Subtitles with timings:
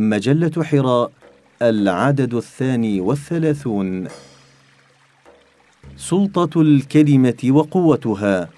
[0.00, 1.12] مجلة حراء
[1.62, 4.08] العدد الثاني والثلاثون.
[5.96, 8.48] سلطة الكلمة وقوتها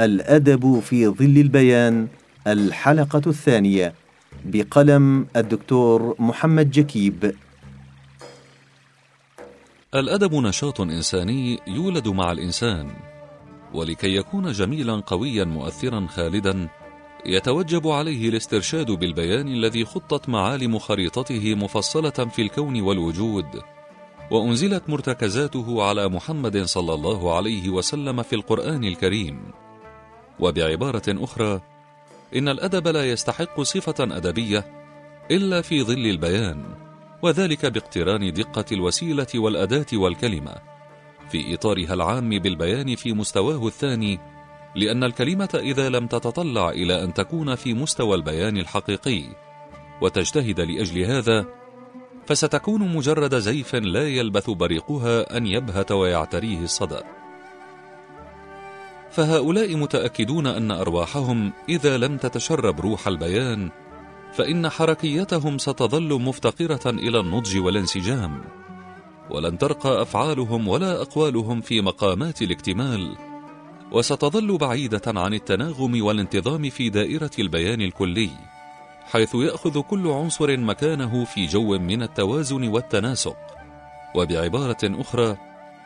[0.00, 2.08] الأدب في ظل البيان
[2.46, 3.94] الحلقة الثانية
[4.44, 7.34] بقلم الدكتور محمد جكيب.
[9.94, 12.90] الأدب نشاط إنساني يولد مع الإنسان
[13.74, 16.68] ولكي يكون جميلا قويا مؤثرا خالدا
[17.26, 23.62] يتوجب عليه الاسترشاد بالبيان الذي خطت معالم خريطته مفصلة في الكون والوجود
[24.30, 29.52] وأنزلت مرتكزاته على محمد صلى الله عليه وسلم في القرآن الكريم.
[30.40, 31.60] وبعبارة أخرى
[32.36, 34.66] إن الأدب لا يستحق صفة أدبية
[35.30, 36.64] إلا في ظل البيان
[37.22, 40.54] وذلك باقتران دقة الوسيلة والأداة والكلمة
[41.30, 44.31] في إطارها العام بالبيان في مستواه الثاني
[44.76, 49.22] لأن الكلمة إذا لم تتطلع إلى أن تكون في مستوى البيان الحقيقي
[50.00, 51.46] وتجتهد لأجل هذا
[52.26, 57.00] فستكون مجرد زيف لا يلبث بريقها أن يبهت ويعتريه الصدى.
[59.10, 63.70] فهؤلاء متأكدون أن أرواحهم إذا لم تتشرب روح البيان
[64.32, 68.44] فإن حركيتهم ستظل مفتقرة إلى النضج والانسجام
[69.30, 73.16] ولن ترقى أفعالهم ولا أقوالهم في مقامات الاكتمال
[73.92, 78.30] وستظل بعيدة عن التناغم والانتظام في دائرة البيان الكلي
[79.12, 83.36] حيث يأخذ كل عنصر مكانه في جو من التوازن والتناسق.
[84.14, 85.36] وبعبارة أخرى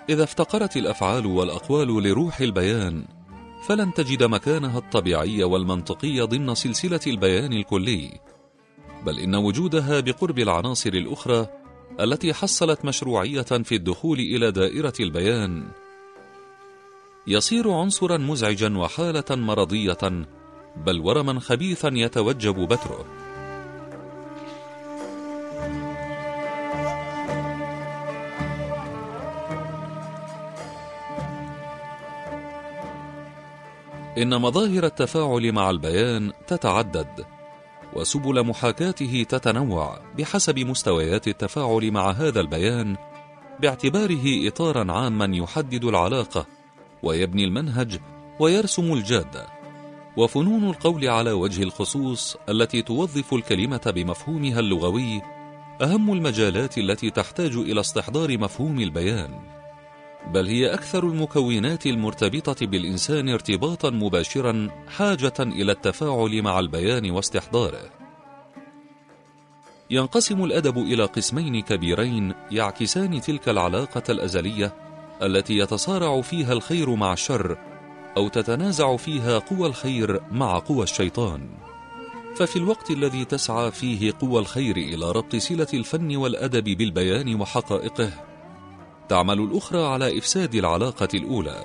[0.08, 3.04] إذا افتقرت الأفعال والأقوال لروح البيان
[3.68, 8.10] فلن تجد مكانها الطبيعي والمنطقي ضمن سلسلة البيان الكلي.
[9.06, 11.46] بل إن وجودها بقرب العناصر الأخرى
[12.00, 15.66] التي حصلت مشروعية في الدخول إلى دائرة البيان
[17.28, 20.26] يصير عنصرا مزعجا وحالة مرضية
[20.76, 23.04] بل ورما خبيثا يتوجب بتره.
[34.18, 37.26] إن مظاهر التفاعل مع البيان تتعدد
[37.92, 42.96] وسبل محاكاته تتنوع بحسب مستويات التفاعل مع هذا البيان
[43.60, 46.55] باعتباره إطارا عاما يحدد العلاقة
[47.06, 47.98] ويبني المنهج
[48.40, 49.46] ويرسم الجادة
[50.16, 55.22] وفنون القول على وجه الخصوص التي توظف الكلمة بمفهومها اللغوي
[55.82, 59.30] أهم المجالات التي تحتاج إلى استحضار مفهوم البيان
[60.32, 67.90] بل هي أكثر المكونات المرتبطة بالإنسان ارتباطا مباشرا حاجة إلى التفاعل مع البيان واستحضاره.
[69.90, 74.85] ينقسم الأدب إلى قسمين كبيرين يعكسان تلك العلاقة الأزلية
[75.22, 77.58] التي يتصارع فيها الخير مع الشر
[78.16, 81.48] أو تتنازع فيها قوى الخير مع قوى الشيطان.
[82.36, 88.10] ففي الوقت الذي تسعى فيه قوى الخير إلى ربط صلة الفن والأدب بالبيان وحقائقه
[89.08, 91.64] تعمل الأخرى على إفساد العلاقة الأولى.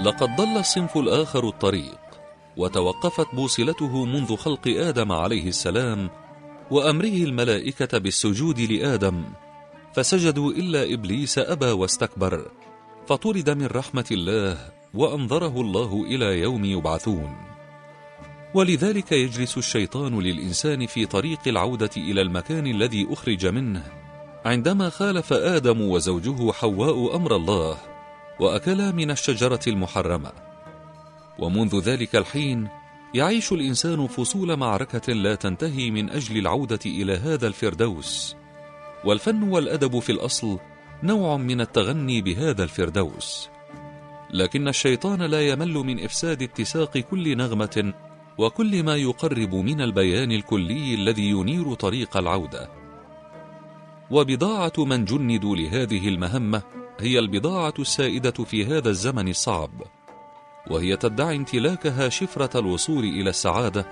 [0.00, 1.99] لقد ضل الصنف الآخر الطريق
[2.60, 6.10] وتوقفت بوصلته منذ خلق آدم عليه السلام
[6.70, 9.24] وأمره الملائكة بالسجود لآدم
[9.94, 12.50] فسجدوا إلا إبليس أبى واستكبر
[13.06, 14.58] فطرد من رحمة الله
[14.94, 17.36] وأنظره الله إلى يوم يبعثون.
[18.54, 23.84] ولذلك يجلس الشيطان للإنسان في طريق العودة إلى المكان الذي أخرج منه
[24.44, 27.76] عندما خالف آدم وزوجه حواء أمر الله
[28.40, 30.49] وأكلا من الشجرة المحرمة.
[31.40, 32.68] ومنذ ذلك الحين
[33.14, 38.36] يعيش الإنسان فصول معركة لا تنتهي من أجل العودة إلى هذا الفردوس.
[39.04, 40.58] والفن والأدب في الأصل
[41.02, 43.48] نوع من التغني بهذا الفردوس.
[44.30, 47.94] لكن الشيطان لا يمل من إفساد اتساق كل نغمة
[48.38, 52.68] وكل ما يقرب من البيان الكلي الذي ينير طريق العودة.
[54.10, 56.62] وبضاعة من جندوا لهذه المهمة
[57.00, 59.82] هي البضاعة السائدة في هذا الزمن الصعب.
[60.66, 63.86] وهي تدعي امتلاكها شفرة الوصول إلى السعادة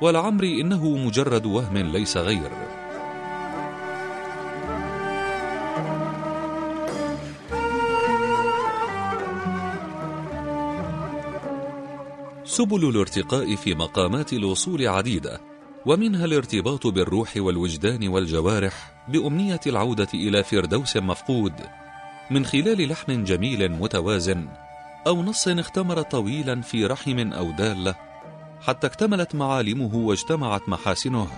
[0.00, 2.50] ولعمري إنه مجرد وهم ليس غير.
[12.44, 15.40] سبل الارتقاء في مقامات الوصول عديدة
[15.86, 21.52] ومنها الارتباط بالروح والوجدان والجوارح بأمنية العودة إلى فردوس مفقود
[22.30, 24.48] من خلال لحن جميل متوازن
[25.06, 27.94] أو نص اختمر طويلا في رحم أو دالة
[28.60, 31.28] حتى اكتملت معالمه واجتمعت محاسنه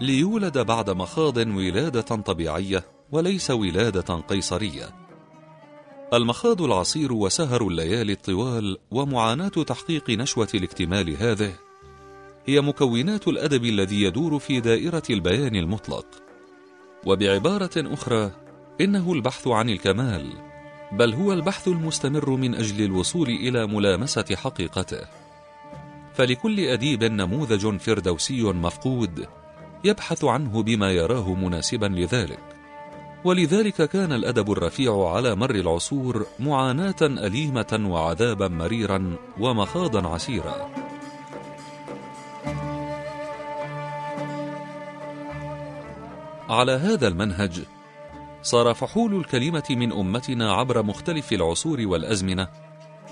[0.00, 4.88] ليولد بعد مخاض ولادة طبيعية وليس ولادة قيصرية.
[6.14, 11.52] المخاض العصير وسهر الليالي الطوال ومعاناة تحقيق نشوة الاكتمال هذه
[12.46, 16.06] هي مكونات الأدب الذي يدور في دائرة البيان المطلق.
[17.06, 18.30] وبعبارة أخرى
[18.80, 20.53] إنه البحث عن الكمال
[20.98, 25.00] بل هو البحث المستمر من أجل الوصول إلى ملامسة حقيقته.
[26.14, 29.26] فلكل أديب نموذج فردوسي مفقود
[29.84, 32.38] يبحث عنه بما يراه مناسبا لذلك.
[33.24, 40.70] ولذلك كان الأدب الرفيع على مر العصور معاناة أليمة وعذابا مريرا ومخاضا عسيرا.
[46.48, 47.62] على هذا المنهج
[48.44, 52.48] صار فحول الكلمة من أمتنا عبر مختلف العصور والأزمنة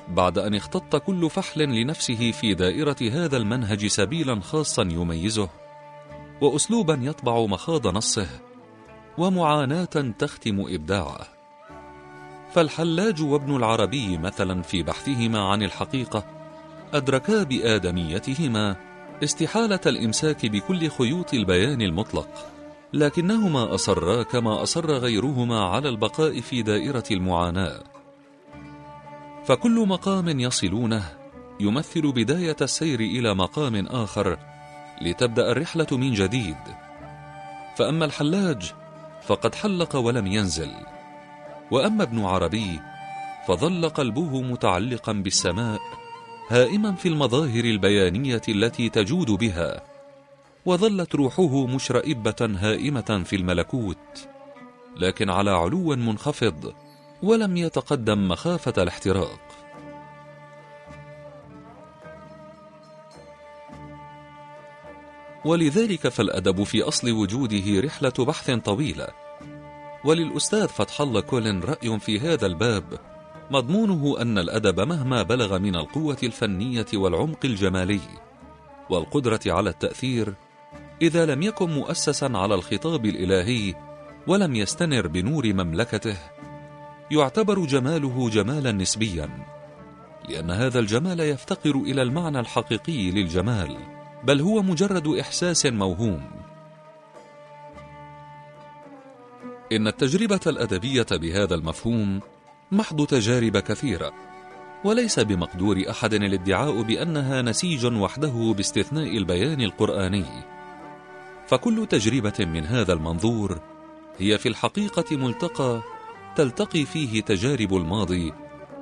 [0.09, 5.49] بعد أن اختط كل فحل لنفسه في دائرة هذا المنهج سبيلا خاصا يميزه.
[6.41, 8.27] وأسلوبا يطبع مخاض نصه
[9.19, 11.29] ومعاناة تختم إبداعه.
[12.53, 16.25] فالحلاج وابن العربي مثلا في بحثهما عن الحقيقة
[16.95, 18.77] أدركا بآدميتهما
[19.25, 22.29] استحالة الإمساك بكل خيوط البيان المطلق.
[22.93, 27.81] لكنهما أصرا كما أصر غيرهما على البقاء في دائرة المعاناة.
[29.45, 31.05] فكل مقام يصلونه
[31.61, 34.39] يمثل بداية السير إلى مقام آخر
[35.03, 36.57] لتبدأ الرحلة من جديد.
[37.77, 38.73] فأما الحلاج
[39.23, 40.71] فقد حلق ولم ينزل.
[41.71, 42.81] وأما ابن عربي
[43.49, 45.81] فظل قلبه متعلقا بالسماء
[46.49, 49.92] هائما في المظاهر البيانية التي تجود بها.
[50.67, 54.29] وظلت روحه مشرئبة هائمة في الملكوت
[54.97, 56.75] لكن على علو منخفض
[57.23, 59.41] ولم يتقدم مخافة الاحتراق.
[65.45, 69.09] ولذلك فالأدب في أصل وجوده رحلة بحث طويلة.
[70.05, 72.85] وللأستاذ فتح الله كولن رأي في هذا الباب
[73.51, 78.01] مضمونه أن الأدب مهما بلغ من القوة الفنية والعمق الجمالي
[78.91, 80.35] والقدرة على التأثير
[81.03, 83.75] إذا لم يكن مؤسسا على الخطاب الإلهي
[84.27, 86.17] ولم يستنر بنور مملكته
[87.11, 89.31] يعتبر جماله جمالا نسبيا
[90.29, 93.77] لأن هذا الجمال يفتقر إلى المعنى الحقيقي للجمال
[94.25, 96.23] بل هو مجرد إحساس موهوم.
[99.73, 102.21] إن التجربة الأدبية بهذا المفهوم
[102.73, 104.13] محض تجارب كثيرة
[104.85, 110.52] وليس بمقدور أحد الادعاء بأنها نسيج وحده باستثناء البيان القرآني.
[111.47, 113.61] فكل تجربة من هذا المنظور
[114.19, 115.83] هي في الحقيقة ملتقى
[116.37, 118.33] تلتقي فيه تجارب الماضي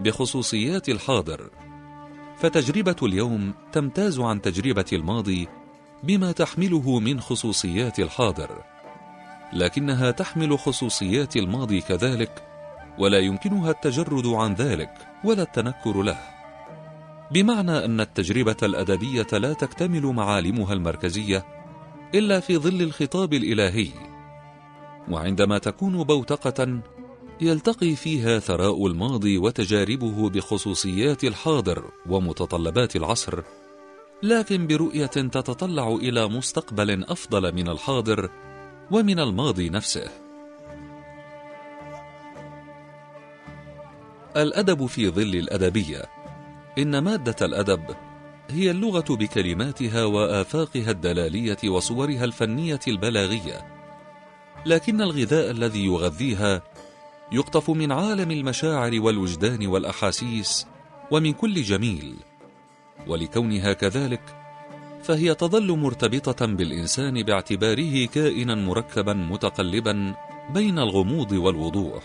[0.00, 1.50] بخصوصيات الحاضر.
[2.38, 5.48] فتجربة اليوم تمتاز عن تجربة الماضي
[6.02, 8.62] بما تحمله من خصوصيات الحاضر
[9.52, 12.46] لكنها تحمل خصوصيات الماضي كذلك
[12.98, 14.92] ولا يمكنها التجرد عن ذلك
[15.24, 16.18] ولا التنكر له.
[17.30, 21.44] بمعنى أن التجربة الأدبية لا تكتمل معالمها المركزية
[22.14, 23.88] إلا في ظل الخطاب الإلهي.
[25.10, 26.80] وعندما تكون بوتقة
[27.40, 33.42] يلتقي فيها ثراء الماضي وتجاربه بخصوصيات الحاضر ومتطلبات العصر
[34.22, 38.30] لكن برؤية تتطلع إلى مستقبل أفضل من الحاضر
[38.90, 40.10] ومن الماضي نفسه.
[44.36, 46.02] الأدب في ظل الأدبية.
[46.78, 47.84] إن مادة الأدب
[48.52, 53.66] هي اللغة بكلماتها وآفاقها الدلالية وصورها الفنية البلاغية.
[54.66, 56.62] لكن الغذاء الذي يغذيها
[57.32, 60.66] يقطف من عالم المشاعر والوجدان والأحاسيس
[61.10, 62.14] ومن كل جميل.
[63.06, 64.36] ولكونها كذلك
[65.02, 70.14] فهي تظل مرتبطة بالإنسان باعتباره كائنا مركبا متقلبا
[70.54, 72.02] بين الغموض والوضوح.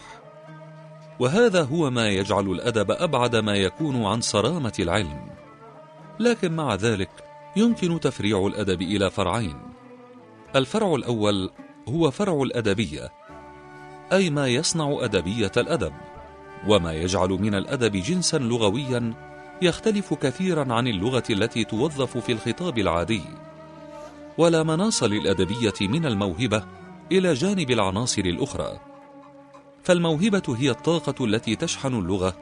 [1.19, 5.34] وهذا هو ما يجعل الأدب أبعد ما يكون عن صرامة العلم.
[6.19, 7.09] لكن مع ذلك
[7.55, 9.55] يمكن تفريع الأدب إلى فرعين.
[10.55, 11.49] الفرع الأول
[11.89, 13.11] هو فرع الأدبية
[14.11, 15.93] أي ما يصنع أدبية الأدب
[16.67, 19.13] وما يجعل من الأدب جنسا لغويا
[19.61, 23.21] يختلف كثيرا عن اللغة التي توظف في الخطاب العادي.
[24.37, 26.63] ولا مناص للأدبية من الموهبة
[27.11, 28.79] إلى جانب العناصر الأخرى.
[29.83, 32.35] فالموهبة هي الطاقة التي تشحن اللغة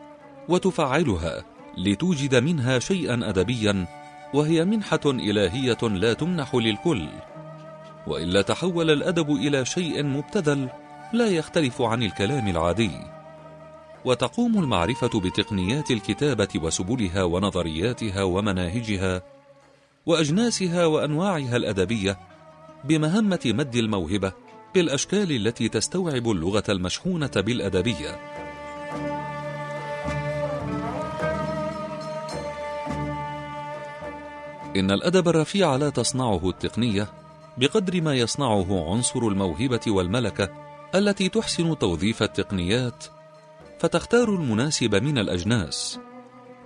[0.50, 1.53] وتفعلها.
[1.78, 3.86] لتوجد منها شيئا أدبيا
[4.34, 7.08] وهي منحة إلهية لا تمنح للكل.
[8.08, 10.70] وإلا تحول الأدب إلى شيء مبتذل
[11.14, 12.92] لا يختلف عن الكلام العادي.
[14.06, 19.22] وتقوم المعرفة بتقنيات الكتابة وسبلها ونظرياتها ومناهجها
[20.06, 22.18] وأجناسها وأنواعها الأدبية
[22.84, 24.32] بمهمة مد الموهبة
[24.76, 28.33] بالأشكال التي تستوعب اللغة المشحونة بالأدبية.
[34.76, 37.08] إن الأدب الرفيع لا تصنعه التقنية
[37.58, 40.50] بقدر ما يصنعه عنصر الموهبة والملكة
[40.96, 43.06] التي تحسن توظيف التقنيات
[43.80, 46.00] فتختار المناسب من الأجناس.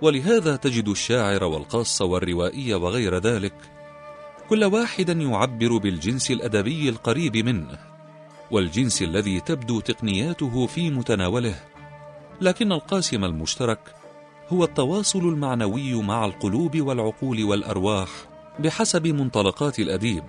[0.02, 3.54] ولهذا تجد الشاعر والقاص والروائي وغير ذلك
[4.48, 7.78] كل واحد يعبر بالجنس الأدبي القريب منه
[8.50, 11.54] والجنس الذي تبدو تقنياته في متناوله.
[12.40, 13.97] لكن القاسم المشترك
[14.52, 18.08] هو التواصل المعنوي مع القلوب والعقول والأرواح
[18.58, 20.24] بحسب منطلقات الأديب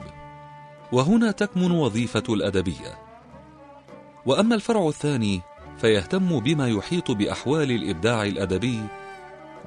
[0.91, 2.99] وهنا تكمن وظيفة الأدبية.
[4.25, 5.41] وأما الفرع الثاني
[5.77, 8.79] فيهتم بما يحيط بأحوال الإبداع الأدبي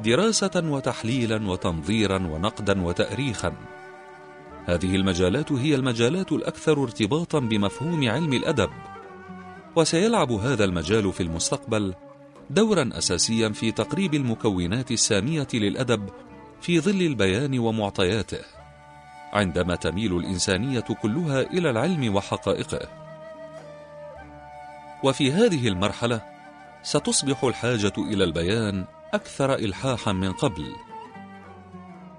[0.05, 3.53] دراسة وتحليلا وتنظيرا ونقدا وتأريخا.
[4.65, 8.71] هذه المجالات هي المجالات الأكثر ارتباطا بمفهوم علم الأدب
[9.77, 11.95] وسيلعب هذا المجال في المستقبل
[12.51, 16.09] دورا أساسيا في تقريب المكونات السامية للأدب
[16.61, 18.41] في ظل البيان ومعطياته
[19.33, 22.89] عندما تميل الإنسانية كلها إلى العلم وحقائقه.
[25.05, 26.23] وفي هذه المرحلة
[26.83, 28.85] ستصبح الحاجة إلى البيان
[29.15, 30.73] أكثر إلحاحا من قبل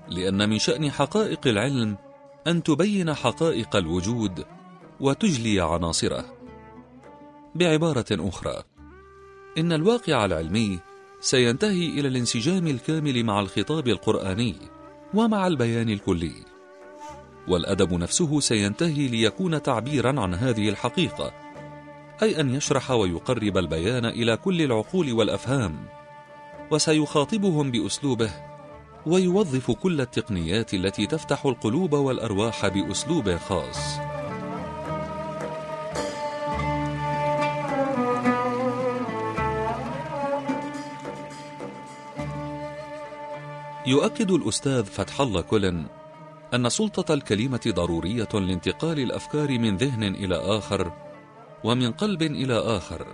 [0.08, 1.98] لأن من شأن حقائق العلم
[2.48, 4.46] أن تبين حقائق الوجود
[5.00, 6.26] وتجلي عناصره.
[7.56, 8.64] بعبارة أخرى
[9.58, 10.80] إن الواقع العلمي
[11.20, 14.56] سينتهي إلى الانسجام الكامل مع الخطاب القرآني
[15.14, 16.34] ومع البيان الكلي.
[17.48, 21.32] والأدب نفسه سينتهي ليكون تعبيرا عن هذه الحقيقة
[22.24, 25.86] أي أن يشرح ويقرب البيان إلى كل العقول والأفهام
[26.72, 28.32] وسيخاطبهم بأسلوبه
[29.06, 34.13] ويوظف كل التقنيات التي تفتح القلوب والأرواح بأسلوب خاص.
[43.94, 45.86] يؤكد الأستاذ فتح الله كولن
[46.54, 50.94] أن سلطة الكلمة ضرورية لانتقال الأفكار من ذهن إلى آخر
[51.64, 53.08] ومن قلب إلى آخر.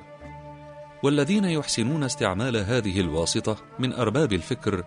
[1.03, 4.83] والذين يحسنون استعمال هذه الواسطة من أرباب الفكر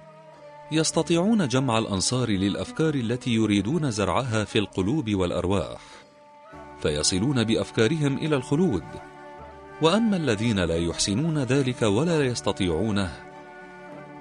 [0.72, 5.80] يستطيعون جمع الأنصار للأفكار التي يريدون زرعها في القلوب والأرواح
[6.82, 8.84] فيصلون بأفكارهم إلى الخلود.
[9.82, 13.31] وأما الذين لا يحسنون ذلك ولا يستطيعونه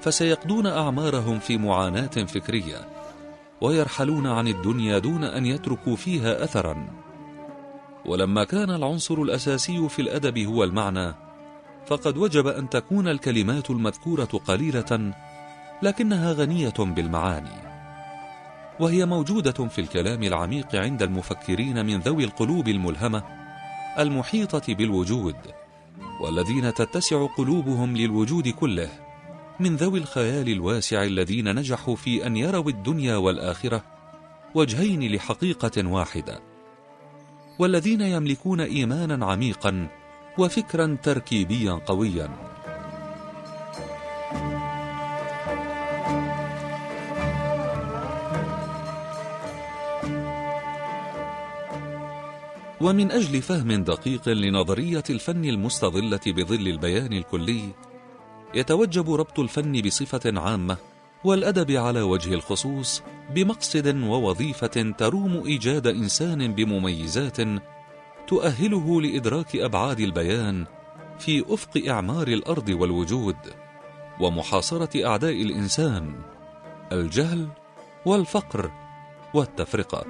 [0.01, 2.88] فسيقضون أعمارهم في معاناة فكرية
[3.62, 6.88] ويرحلون عن الدنيا دون أن يتركوا فيها أثرا.
[8.05, 11.13] ولما كان العنصر الأساسي في الأدب هو المعنى
[11.86, 15.13] فقد وجب أن تكون الكلمات المذكورة قليلة
[15.81, 17.72] لكنها غنية بالمعاني.
[18.79, 23.24] وهي موجودة في الكلام العميق عند المفكرين من ذوي القلوب الملهمة
[24.00, 25.36] المحيطة بالوجود
[26.22, 29.11] والذين تتسع قلوبهم للوجود كله.
[29.62, 33.84] من ذوي الخيال الواسع الذين نجحوا في أن يروا الدنيا والآخرة
[34.56, 36.39] وجهين لحقيقة واحدة.
[37.60, 39.88] والذين يملكون إيمانا عميقا
[40.38, 42.30] وفكرا تركيبيا قويا.
[52.82, 57.91] ومن أجل فهم دقيق لنظرية الفن المستظلة بظل البيان الكلي
[58.53, 60.77] يتوجب ربط الفن بصفة عامة
[61.24, 63.03] والأدب على وجه الخصوص
[63.36, 67.38] بمقصد ووظيفة تروم إيجاد إنسان بمميزات
[68.27, 70.65] تؤهله لإدراك أبعاد البيان
[71.20, 73.36] في أفق إعمار الأرض والوجود
[74.20, 76.15] ومحاصرة أعداء الإنسان
[76.91, 77.48] الجهل
[78.05, 78.72] والفقر
[79.34, 80.05] والتفرقة.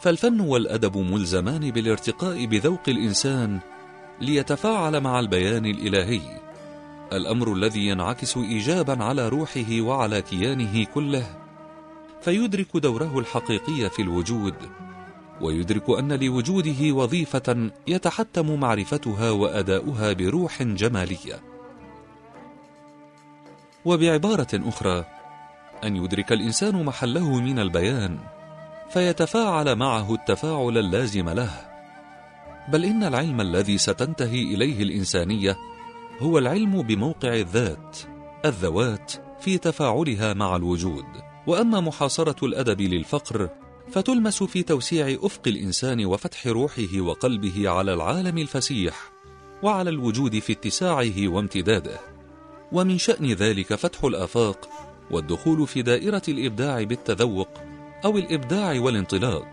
[0.00, 3.60] فالفن والأدب ملزمان بالارتقاء بذوق الإنسان
[4.20, 6.20] ليتفاعل مع البيان الإلهي.
[7.12, 11.26] الأمر الذي ينعكس إيجابا على روحه وعلى كيانه كله.
[12.22, 14.54] فيدرك دوره الحقيقي في الوجود
[15.40, 21.40] ويدرك أن لوجوده وظيفة يتحتم معرفتها وأداؤها بروح جمالية.
[23.84, 25.04] وبعبارة أخرى
[25.84, 28.18] أن يدرك الإنسان محله من البيان
[28.90, 31.65] فيتفاعل معه التفاعل اللازم له.
[32.68, 35.56] بل إن العلم الذي ستنتهي إليه الإنسانية
[36.20, 37.98] هو العلم بموقع الذات
[38.44, 41.04] الذوات في تفاعلها مع الوجود.
[41.46, 43.48] وأما محاصرة الأدب للفقر
[43.92, 49.12] فتلمس في توسيع أفق الإنسان وفتح روحه وقلبه على العالم الفسيح
[49.62, 52.00] وعلى الوجود في اتساعه وامتداده.
[52.72, 54.68] ومن شأن ذلك فتح الآفاق
[55.10, 57.48] والدخول في دائرة الإبداع بالتذوق
[58.04, 59.48] أو الإبداع والانطلاق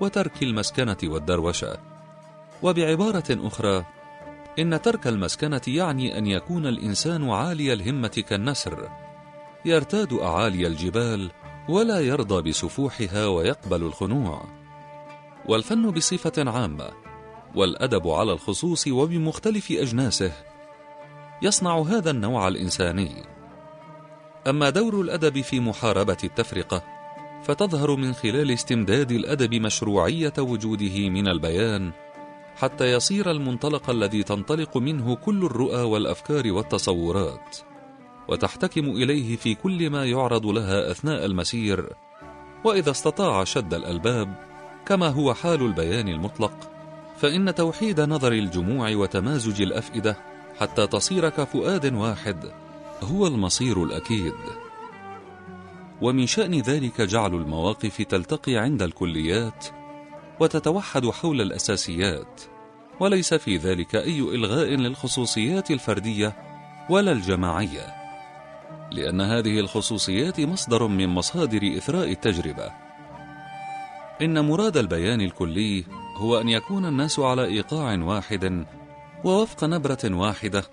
[0.00, 1.93] وترك المسكنة والدروشة.
[2.64, 3.84] وبعبارة أخرى
[4.58, 8.88] إن ترك المسكنة يعني أن يكون الإنسان عالي الهمة كالنسر
[9.64, 11.30] يرتاد أعالي الجبال
[11.68, 14.44] ولا يرضى بسفوحها ويقبل الخنوع.
[15.48, 16.90] والفن بصفة عامة
[17.54, 20.32] والأدب على الخصوص وبمختلف أجناسه
[21.42, 23.24] يصنع هذا النوع الإنساني.
[24.46, 26.82] أما دور الأدب في محاربة التفرقة
[27.42, 31.92] فتظهر من خلال استمداد الأدب مشروعية وجوده من البيان
[32.56, 37.56] حتى يصير المنطلق الذي تنطلق منه كل الرؤى والأفكار والتصورات
[38.28, 41.88] وتحتكم إليه في كل ما يعرض لها أثناء المسير.
[42.64, 44.34] وإذا استطاع شد الألباب
[44.86, 46.70] كما هو حال البيان المطلق
[47.16, 50.16] فإن توحيد نظر الجموع وتمازج الأفئدة
[50.58, 52.52] حتى تصير كفؤاد واحد
[53.02, 54.34] هو المصير الأكيد.
[56.02, 59.66] ومن شأن ذلك جعل المواقف تلتقي عند الكليات
[60.40, 62.40] وتتوحد حول الأساسيات
[63.00, 66.36] وليس في ذلك أي إلغاء للخصوصيات الفردية
[66.90, 67.94] ولا الجماعية
[68.92, 72.72] لأن هذه الخصوصيات مصدر من مصادر إثراء التجربة.
[74.22, 75.84] إن مراد البيان الكلي
[76.16, 78.66] هو أن يكون الناس على إيقاع واحد
[79.24, 80.64] ووفق نبرة واحدة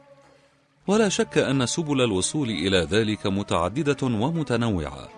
[0.87, 5.09] ولا شك أن سبل الوصول إلى ذلك متعددة ومتنوعة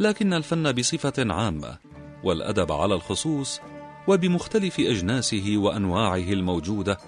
[0.00, 1.78] لكن الفن بصفة عامة
[2.24, 3.60] والأدب على الخصوص
[4.08, 6.98] وبمختلف أجناسه وأنواعه الموجودة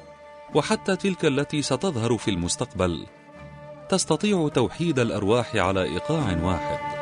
[0.54, 3.07] وحتى تلك التي ستظهر في المستقبل.
[3.88, 6.92] تستطيع توحيد الأرواح على إيقاع واحد.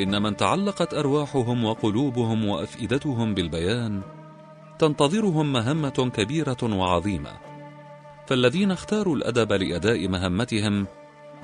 [0.00, 4.02] إن من تعلقت أرواحهم وقلوبهم وأفئدتهم بالبيان
[4.78, 7.45] تنتظرهم مهمة كبيرة وعظيمة.
[8.26, 10.86] فالذين اختاروا الأدب لأداء مهمتهم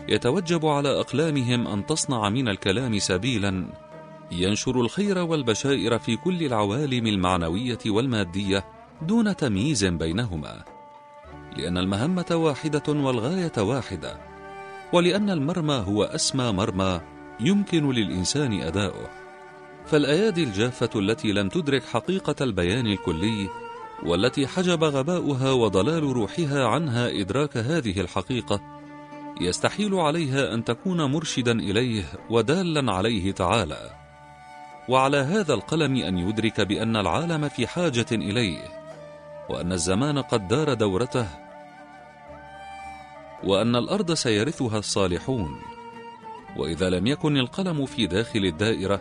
[0.09, 3.67] يتوجب على أقلامهم أن تصنع من الكلام سبيلا
[4.33, 8.65] ينشر الخير والبشائر في كل العوالم المعنوية والمادية
[9.03, 10.65] دون تمييز بينهما.
[11.57, 14.19] لأن المهمة واحدة والغاية واحدة
[14.93, 17.01] ولأن المرمى هو أسمى مرمى
[17.41, 19.11] يمكن للإنسان أداؤه.
[19.87, 23.49] فالأيادي الجافة التي لم تدرك حقيقة البيان الكلي
[24.07, 28.61] والتي حجب غباؤها وضلال روحها عنها إدراك هذه الحقيقة
[29.41, 33.91] يستحيل عليها أن تكون مرشدا إليه ودالا عليه تعالى.
[34.89, 38.63] وعلى هذا القلم أن يدرك بأن العالم في حاجة إليه
[39.51, 41.27] وأن الزمان قد دار دورته
[43.45, 45.61] وأن الأرض سيرثها الصالحون.
[46.57, 49.01] وإذا لم يكن القلم في داخل الدائرة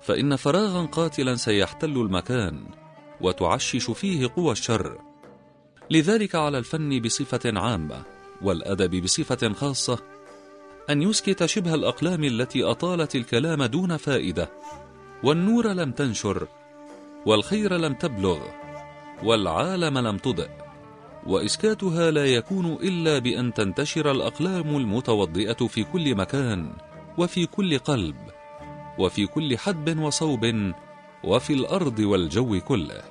[0.00, 2.81] فإن فراغا قاتلا سيحتل المكان.
[3.20, 4.98] وتعشش فيه قوى الشر.
[5.90, 8.02] لذلك على الفن بصفة عامة
[8.42, 9.98] والأدب بصفة خاصة
[10.90, 14.50] أن يسكت شبه الأقلام التي أطالت الكلام دون فائدة.
[15.24, 16.48] والنور لم تنشر
[17.26, 18.38] والخير لم تبلغ
[19.22, 20.48] والعالم لم تضئ.
[21.26, 26.72] وإسكاتها لا يكون إلا بأن تنتشر الأقلام المتوضئة في كل مكان
[27.18, 28.16] وفي كل قلب
[28.98, 30.72] وفي كل حدب وصوب
[31.24, 33.02] وفي الأرض والجو كله.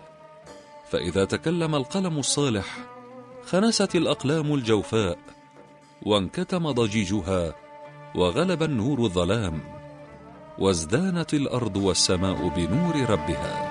[0.89, 2.77] فإذا تكلم القلم الصالح
[3.45, 5.17] خنست الأقلام الجوفاء
[6.05, 7.55] وانكتم ضجيجها
[8.15, 9.59] وغلب النور الظلام
[10.59, 13.70] وازدانت الأرض والسماء بنور ربها.